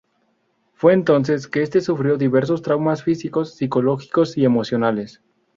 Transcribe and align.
Fue 0.73 0.93
entonces 0.93 1.47
que 1.47 1.61
este 1.61 1.79
sufrió 1.79 2.17
diversos 2.17 2.63
traumas 2.63 3.03
físicos, 3.03 3.53
psicológicos 3.53 4.35
y 4.35 4.45
emocionales. 4.45 5.21